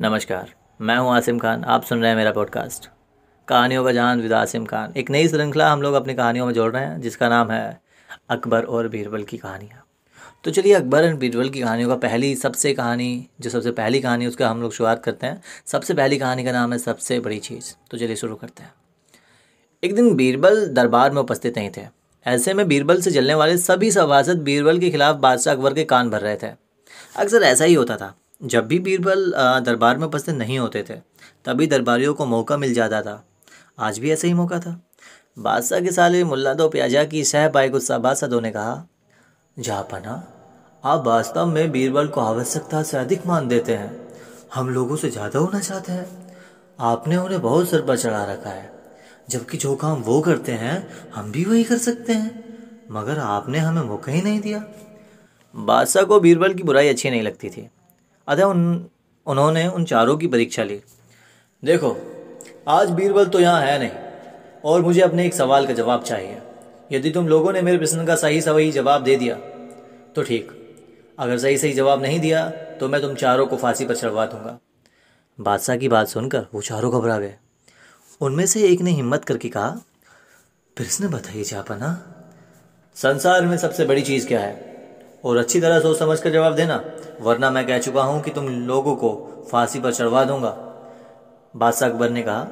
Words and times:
नमस्कार, 0.00 0.52
मैं 0.80 0.96
हूँ 0.96 1.10
आसिम 1.16 1.38
खान, 1.38 1.64
आप 1.64 1.84
सुन 1.84 2.00
रहे 2.00 2.10
हैं 2.10 2.16
मेरा 2.16 2.32
पॉडकास्ट 2.32 2.88
कहानियों 3.48 3.84
का 3.84 3.92
जहान 3.92 4.20
विद 4.20 4.32
आसिम 4.32 4.64
खान। 4.64 4.92
एक 4.96 5.10
नई 5.10 5.28
श्रृंखला 5.28 5.72
हम 5.72 5.82
लोग 5.82 5.94
अपनी 5.94 6.14
कहानियों 6.14 6.46
में 6.46 6.52
जोड़ 6.54 6.72
रहे 6.72 6.84
हैं, 6.84 7.00
जिसका 7.00 7.28
नाम 7.28 7.50
है 7.50 7.80
अकबर 8.30 8.64
और 8.64 8.88
बीरबल 8.88 9.22
की 9.22 9.38
कहानियाँ। 9.38 9.84
तो 10.44 10.50
चलिए, 10.50 10.74
अकबर 10.74 11.04
एंड 11.04 11.18
बीरबल 11.18 11.48
की 11.48 11.60
कहानियों 11.60 11.88
का 11.88 11.94
पहली 11.94 12.34
सबसे 12.36 12.74
कहानी, 12.74 13.26
जो 13.40 13.50
सबसे 13.50 13.70
पहली 13.70 14.00
कहानी 14.00 14.26
उसका 14.26 14.48
हम 14.48 14.62
लोग 14.62 14.72
शुरुआत 14.72 15.02
करते 15.04 15.26
हैं। 15.26 15.42
सबसे 15.66 15.94
पहली 15.94 16.18
कहानी 16.18 16.44
का 16.44 16.52
नाम 16.52 16.72
है 16.72 16.78
सबसे 16.78 17.20
बड़ी 17.20 17.38
चीज़। 17.38 17.74
तो 17.90 17.98
चलिए 17.98 18.16
शुरू 18.16 18.36
करते 18.36 18.62
हैं। 18.62 18.72
एक 19.84 19.94
दिन 19.94 20.14
बीरबल 20.14 20.66
दरबार 20.66 21.10
में 21.10 21.22
उपस्थित 21.22 21.58
नहीं 21.58 21.70
थे। 21.76 21.86
ऐसे 22.26 22.54
में 22.54 22.68
बीरबल 22.68 23.00
से 23.00 23.10
जलने 23.10 23.34
वाले 23.34 23.58
सभी 23.58 23.90
सभासद 23.90 24.38
बीरबल 24.38 24.78
के 24.78 24.90
खिलाफ 24.90 25.16
बादशाह 25.16 25.54
अकबर 25.54 25.74
के 25.74 25.84
कान 25.84 26.10
भर 26.10 26.20
रहे 26.20 26.36
थे। 26.36 26.50
अक्सर 27.16 27.42
ऐसा 27.42 27.64
ही 27.64 27.74
होता 27.74 27.96
था। 27.96 28.14
जब 28.40 28.66
भी 28.66 28.78
बीरबल 28.78 29.32
दरबार 29.66 29.98
में 29.98 30.06
उपस्थित 30.06 30.34
नहीं 30.34 30.58
होते 30.58 30.82
थे, 30.82 30.94
तभी 31.44 31.66
दरबारियों 31.66 32.14
को 32.14 32.26
मौका 32.26 32.56
मिल 32.56 32.74
जाता 32.74 33.00
था। 33.02 33.22
आज 33.78 33.98
भी 33.98 34.10
ऐसा 34.10 34.26
ही 34.28 34.34
मौका 34.34 34.58
था। 34.60 34.80
बादशाह 35.38 35.80
के 35.80 35.92
साले 35.92 36.22
मुल्ला 36.24 36.52
दो 36.54 36.68
प्याजा 36.68 37.04
की 37.04 37.24
सह 37.24 37.48
पाए 37.48 37.68
गुस्सा 37.68 37.98
बादशाह 37.98 38.40
ने 38.40 38.50
कहा 38.50 38.86
जापना 39.56 40.22
आप 40.84 41.06
वास्तव 41.06 41.46
में 41.46 41.70
बीरबल 41.70 42.06
को 42.06 42.20
आवश्यकता 42.20 42.82
से 42.82 42.96
अधिक 42.96 43.26
मान 43.26 43.48
देते 43.48 43.74
हैं। 43.74 44.08
हम 44.54 44.68
लोगों 44.68 44.96
से 44.96 45.10
ज़्यादा 45.10 45.38
होना 45.38 45.60
चाहते 45.60 45.92
हैं। 45.92 46.06
आपने 46.78 47.16
उन्हें 47.16 47.40
बहुत 47.42 47.68
सर 47.68 47.82
पर 47.82 47.96
चढ़ा 47.96 48.24
रखा 48.24 48.50
है। 48.50 48.70
जबकि 49.30 49.58
जो 49.58 49.74
काम 49.76 50.02
वो 50.02 50.20
करते 50.20 50.52
हैं, 50.52 50.76
हम 51.14 51.32
भी 51.32 51.44
वही 51.44 51.64
कर 51.64 51.78
सकते 51.78 52.12
हैं। 52.12 52.86
मगर 52.90 53.18
आपने 53.18 53.58
हमें 53.58 53.82
मौका 53.82 54.12
ही 54.12 54.22
नहीं 54.22 54.40
दिया। 54.40 54.62
बादशाह 55.54 56.02
को 56.02 56.20
बीरबल 56.20 56.54
की 56.54 56.62
बुराई 56.62 56.88
अच्छी 56.88 57.10
नहीं 57.10 57.22
लगती 57.22 57.50
थी। 57.50 57.68
अतः 58.28 58.44
उन, 58.44 58.88
उन्होंने 59.26 59.66
उन 59.68 59.84
चारों 59.84 60.16
की 60.18 60.26
परीक्षा 60.26 60.62
ली। 60.62 60.80
देखो, 61.62 61.96
आज 62.68 62.90
बीरबल 62.90 63.26
तो 63.26 63.40
यहाँ 63.40 63.60
है 63.62 63.78
नहीं, 63.78 63.90
और 64.64 64.82
मुझे 64.82 65.00
अपने 65.00 65.26
एक 65.26 65.34
सवाल 65.34 65.66
का 65.66 65.72
जवाब 65.72 66.02
चाहिए। 66.02 66.40
यदि 66.92 67.10
तुम 67.10 67.28
लोगों 67.28 67.52
ने 67.52 67.62
मेरे 67.62 67.78
प्रश्न 67.78 68.06
का 68.06 68.14
सही 68.16 68.40
सही 68.40 68.70
जवाब 68.72 69.02
दे 69.02 69.16
दिया 69.16 69.34
तो 70.14 70.22
ठीक। 70.22 70.54
अगर 71.18 71.38
सही 71.38 71.58
सही 71.58 71.72
जवाब 71.72 72.02
नहीं 72.02 72.20
दिया 72.20 72.48
तो 72.80 72.88
मैं 72.88 73.00
तुम 73.02 73.14
चारों 73.14 73.46
को 73.46 73.56
फांसी 73.56 73.84
पर 73.84 73.96
चढ़वा 73.96 74.26
दूँगा। 74.26 74.58
बादशाह 75.38 75.76
की 75.76 75.88
बात 75.88 76.08
सुनकर 76.08 76.46
वो 76.54 76.60
चारों 76.60 76.92
घबरा 76.92 77.18
गए। 77.18 77.34
उनमें 78.20 78.46
से 78.46 78.62
एक 78.68 78.80
ने 78.80 78.90
हिम्मत 78.90 79.24
करके 79.24 79.48
कहा, 79.48 79.68
प्रश्न 80.76 81.08
बताइए 81.08 81.44
चापना 81.44 81.90
संसार 82.96 83.46
में 83.46 83.56
सबसे 83.58 83.84
बड़ी 83.84 84.02
चीज़ 84.02 84.26
क्या 84.26 84.40
है? 84.40 84.67
और 85.24 85.36
अच्छी 85.36 85.60
तरह 85.60 85.80
सोच 85.80 85.98
समझ 85.98 86.18
कर 86.20 86.30
जवाब 86.30 86.54
देना, 86.54 86.82
वरना 87.20 87.50
मैं 87.50 87.66
कह 87.66 87.78
चुका 87.78 88.02
हूँ 88.02 88.20
कि 88.22 88.30
तुम 88.30 88.48
लोगों 88.66 88.94
को 88.96 89.10
फांसी 89.50 89.80
पर 89.80 89.92
चढ़वा 89.92 90.24
दूँगा। 90.24 90.50
बादशाह 91.54 91.88
अकबर 91.88 92.10
ने 92.10 92.22
कहा, 92.22 92.46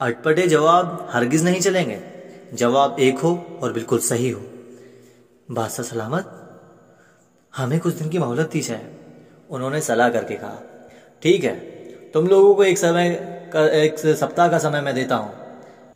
अटपटे 0.00 0.46
जवाब 0.46 1.08
हरगिज 1.10 1.44
नहीं 1.44 1.60
चलेंगे। 1.60 2.00
जवाब 2.54 2.96
एक 3.00 3.18
हो 3.18 3.32
और 3.62 3.72
बिल्कुल 3.72 3.98
सही 4.00 4.30
हो। 4.30 4.40
बादशाह 5.48 5.86
सलामत? 5.86 6.36
हमें 7.54 7.78
कुछ 7.80 7.94
दिन 7.94 8.08
की 8.08 8.18
मोहलत 8.18 8.50
दी 8.50 8.60
जाए, 8.60 8.86
उन्होंने 9.50 9.80
सलाह 9.80 10.08
करके 10.08 10.34
कहा। 10.34 10.58
ठीक 11.22 11.44
है, 11.44 11.54
तुम 12.12 12.26
लोगों 12.26 12.54
को 12.54 12.64
एक 12.64 12.78
समय 12.78 13.10
का, 13.52 13.66
एक 13.66 13.98
सप्ताह 13.98 14.48
का 14.48 14.58
समय 14.58 14.80
मैं 14.80 14.94
देता 14.94 15.16
हूँ, 15.16 15.32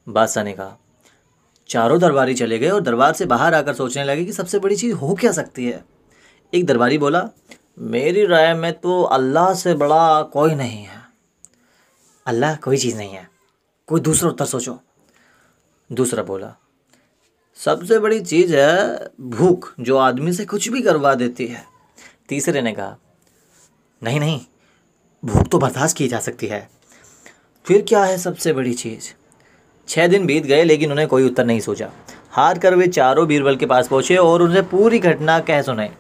बादशाह 0.07 0.45
ने 0.45 0.53
कहा। 0.53 0.77
चारों 1.69 1.99
दरबारी 2.01 2.35
चले 2.35 2.59
गए 2.59 2.69
और 2.69 2.81
दरबार 2.81 3.13
से 3.13 3.27
बाहर 3.27 3.55
आकर 3.55 3.75
सोचने 3.75 4.05
लगे 4.05 4.25
कि 4.25 4.33
सबसे 4.33 4.59
बड़ी 4.59 4.77
चीज़ 4.77 4.95
हो 4.95 5.15
क्या 5.15 5.33
सकती 5.33 5.67
है। 5.67 5.85
एक 6.55 6.67
दरबारी 6.67 6.99
बोला, 6.99 7.29
मेरी 7.79 8.27
राय 8.27 8.55
में 8.55 8.73
तो 8.73 9.03
अल्लाह 9.03 9.55
से 9.55 9.75
बड़ा 9.75 10.23
कोई 10.23 10.55
नहीं 10.55 10.85
है। 10.85 11.03
अल्लाह 12.27 12.57
कोई 12.57 12.77
चीज़ 12.77 12.97
नहीं 12.97 13.15
है। 13.15 13.29
कोई 13.87 14.01
दूसरा 14.01 14.31
उत्तर 14.31 14.45
सोचो। 14.45 14.79
दूसरा 15.93 16.23
बोला, 16.23 16.55
सबसे 17.57 17.99
बड़ी 17.99 18.21
चीज़ 18.21 18.55
है 18.57 19.09
भूख, 19.21 19.75
जो 19.81 19.97
आदमी 19.97 20.33
से 20.33 20.45
कुछ 20.45 20.69
भी 20.69 20.83
करवा 20.83 21.15
देती 21.15 21.47
है। 21.47 21.65
तीसरे 22.29 22.63
ने 22.63 22.73
कहा, 22.73 22.97
नहीं 24.03 24.21
नहीं, 24.21 24.41
भूख 25.25 25.49
तो 25.49 25.59
बर्दाश्त 25.59 25.97
की 25.97 26.09
जा 26.09 26.21
सकती 26.21 26.47
है। 26.47 26.69
फिर 27.67 27.83
क्या 27.83 28.05
है 28.05 28.19
सबसे 28.19 28.53
बड़ी 28.53 28.75
चीज़? 28.75 29.13
छः 29.89 30.07
दिन 30.07 30.27
बीत 30.27 30.47
गए 30.47 30.63
लेकिन 30.65 30.93
उन्हें 30.93 31.07
कोई 31.09 31.27
उत्तर 31.27 31.45
नहीं 31.45 31.61
सोचा। 31.61 31.91
हार 32.31 32.59
कर 32.59 32.75
वे 32.75 32.87
चारों 32.89 33.27
बीरबल 33.29 33.57
के 33.57 33.67
पास 33.67 33.89
पहुँचे 33.89 34.17
और 34.17 34.43
उन्हें 34.43 34.63
पूरी 34.69 34.99
घटना 35.01 35.39
कह 35.41 35.63
सुनाई। 35.63 35.91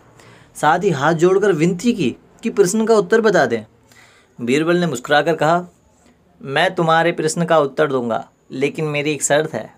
साथ 0.57 0.85
ही 0.85 0.91
हाथ 0.93 1.15
जोड़कर 1.15 1.53
विनती 1.53 1.93
की 1.93 2.15
कि 2.43 2.51
प्रश्न 2.51 2.87
का 2.87 2.95
उत्तर 2.95 3.21
बता 3.21 3.45
दें। 3.47 3.65
बीरबल 4.39 4.77
ने 4.77 4.87
मुस्कुराकर 4.87 5.37
कहा 5.37 5.67
मैं 6.41 6.75
तुम्हारे 6.75 7.13
प्रश्न 7.13 7.45
का 7.45 7.59
उत्तर 7.61 7.87
दूँगा 7.87 8.29
लेकिन 8.53 8.85
मेरी 8.87 9.13
एक 9.13 9.23
शर्त 9.23 9.55
है। 9.55 9.69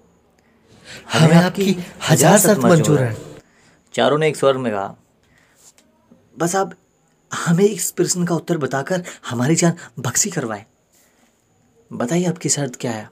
हमें 1.12 1.34
आपकी 1.34 1.76
हज़ार 2.08 2.38
शर्त 2.38 2.58
मंजूर 2.60 2.98
है। 2.98 3.16
चारों 3.94 4.18
ने 4.18 4.28
एक 4.28 4.36
स्वर 4.36 4.56
में 4.56 4.72
कहा 4.72 4.94
बस 6.38 6.56
आप 6.56 6.74
हमें 7.32 7.64
इस 7.64 7.90
प्रश्न 7.90 8.24
का 8.24 8.34
उत्तर 8.34 8.58
बताकर 8.58 9.02
हमारी 9.28 9.54
जान 9.54 9.74
बख्शी 9.98 10.30
करवाएँ। 10.30 10.64
बताइए 11.90 12.24
आपकी 12.24 12.48
शर्त 12.48 12.76
क्या 12.76 12.92
है? 12.92 13.08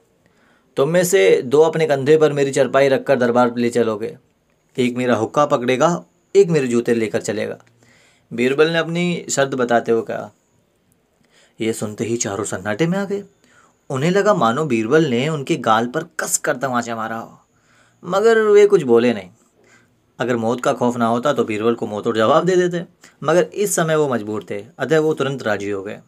तुम 0.77 0.89
में 0.89 1.03
से 1.03 1.41
दो 1.41 1.61
अपने 1.61 1.85
कंधे 1.87 2.17
पर 2.17 2.33
मेरी 2.33 2.51
चरपाई 2.51 2.87
रखकर 2.87 3.15
दरबार 3.15 3.55
ले 3.57 3.69
चलोगे। 3.69 4.17
एक 4.77 4.95
मेरा 4.97 5.15
हुक्का 5.15 5.45
पकड़ेगा, 5.45 6.05
एक 6.35 6.47
मेरे 6.47 6.67
जूते 6.67 6.93
लेकर 6.93 7.21
चलेगा। 7.21 7.57
बीरबल 8.31 8.69
ने 8.69 8.77
अपनी 8.77 9.25
शर्त 9.29 9.55
बताते 9.55 9.91
हुए 9.91 10.01
कहा 10.01 10.31
यह 11.59 11.73
सुनते 11.73 12.03
ही 12.03 12.17
चारों 12.17 12.43
सन्नाटे 12.43 12.87
में 12.87 12.97
आ 12.97 13.03
गए। 13.05 13.23
उन्हें 13.89 14.11
लगा 14.11 14.33
मानो 14.33 14.65
बीरबल 14.65 15.05
ने 15.05 15.27
उनके 15.29 15.55
गाल 15.55 15.87
पर 15.87 16.03
कस 16.19 16.37
कर 16.37 16.55
तमाचा 16.55 16.95
मारा 16.95 17.17
हो। 17.17 17.39
मगर 18.03 18.39
वे 18.39 18.65
कुछ 18.67 18.83
बोले 18.83 19.13
नहीं। 19.13 19.29
अगर 20.19 20.35
मौत 20.35 20.63
का 20.63 20.73
खौफ 20.73 20.97
ना 20.97 21.07
होता 21.07 21.33
तो 21.33 21.43
बीरबल 21.43 21.75
को 21.75 21.87
मौत 21.87 22.07
और 22.07 22.17
जवाब 22.17 22.45
दे 22.45 22.55
देते। 22.55 22.83
मगर 23.23 23.43
इस 23.43 23.75
समय 23.75 23.95
वो 23.95 24.09
मजबूर 24.09 24.45
थे, 24.49 24.63
अतः 24.79 24.99
वो 24.99 25.13
तुरंत 25.13 25.43
राज़ी 25.43 25.69
हो 25.69 25.81
गए। 25.83 25.99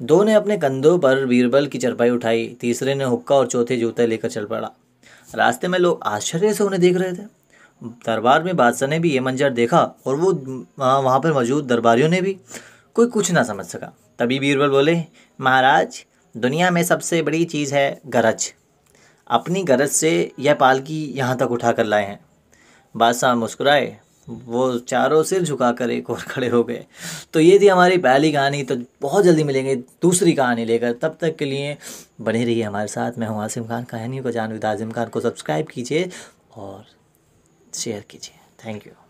दो 0.00 0.22
ने 0.24 0.34
अपने 0.34 0.56
कंधों 0.58 0.98
पर 0.98 1.24
बीरबल 1.26 1.66
की 1.66 1.78
चरपाई 1.78 2.10
उठाई, 2.10 2.46
तीसरे 2.60 2.94
ने 2.94 3.04
हुक्का 3.04 3.34
और 3.34 3.46
चौथे 3.46 3.76
जूते 3.76 4.06
लेकर 4.06 4.28
चल 4.28 4.44
पड़ा। 4.44 4.70
रास्ते 5.34 5.68
में 5.68 5.78
लोग 5.78 6.00
आश्चर्य 6.04 6.52
से 6.54 6.64
उन्हें 6.64 6.80
देख 6.80 6.96
रहे 6.96 7.12
थे। 7.12 7.22
दरबार 7.82 8.42
में 8.42 8.56
बादशाह 8.56 8.88
ने 8.88 8.98
भी 8.98 9.10
ये 9.10 9.20
मंजर 9.20 9.50
देखा 9.50 9.80
और 10.06 10.16
वो 10.16 10.32
वहाँ 10.78 11.18
पर 11.20 11.32
मौजूद 11.32 11.66
दरबारियों 11.66 12.08
ने 12.08 12.20
भी 12.20 12.36
कोई 12.96 13.06
कुछ 13.06 13.30
ना 13.30 13.42
समझ 13.42 13.64
सका। 13.66 13.92
तभी 14.18 14.38
बीरबल 14.38 14.68
बोले, 14.68 14.96
महाराज, 15.40 16.04
दुनिया 16.34 16.70
में 16.70 16.82
सबसे 16.84 17.22
बड़ी 17.22 17.44
चीज़ 17.44 17.74
है 17.74 18.00
गरज। 18.06 18.52
अपनी 19.26 19.62
गरज 19.62 19.90
से 19.90 20.32
यह 20.38 20.54
पालकी 20.54 21.04
यहाँ 21.16 21.36
तक 21.36 21.50
उठा 21.50 21.72
कर 21.72 21.84
लाए 21.84 22.06
हैं। 22.06 22.18
बादशाह 22.94 23.34
मुस्कुराए 23.34 23.96
वो 24.28 24.78
चारों 24.78 25.22
सिर 25.22 25.42
झुकाकर 25.42 25.90
एक 25.90 26.10
और 26.10 26.20
खड़े 26.20 26.48
हो 26.48 26.62
गए। 26.64 26.84
तो 27.32 27.40
ये 27.40 27.58
थी 27.58 27.68
हमारी 27.68 27.98
पहली 27.98 28.32
कहानी 28.32 28.62
तो 28.62 28.76
बहुत 29.00 29.24
जल्दी 29.24 29.44
मिलेंगे 29.44 29.76
दूसरी 29.76 30.32
कहानी 30.32 30.64
लेकर। 30.64 30.92
तब 30.92 31.16
तक 31.20 31.36
के 31.36 31.44
लिए 31.44 31.76
बने 32.20 32.44
रहिए 32.44 32.62
हमारे 32.62 32.88
साथ। 32.88 33.18
मैं 33.18 33.28
हूँ 33.28 33.42
आसिम 33.44 33.66
खान। 33.66 33.84
कहानियों 33.84 34.22
को 34.22 34.30
जान 34.30 34.52
विद 34.52 34.64
आजिम 34.64 34.90
खान 34.90 35.08
को 35.08 35.20
सब्सक्राइब 35.20 35.66
कीजिए 35.66 36.10
और 36.56 36.84
शेयर 37.74 38.04
कीजिए। 38.10 38.40
Thank 38.64 38.86
you. 38.86 39.05